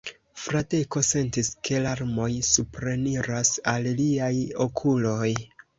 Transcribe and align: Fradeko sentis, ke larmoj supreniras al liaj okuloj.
Fradeko 0.43 1.03
sentis, 1.07 1.51
ke 1.69 1.83
larmoj 1.87 2.27
supreniras 2.49 3.55
al 3.77 3.89
liaj 4.03 4.37
okuloj. 4.69 5.33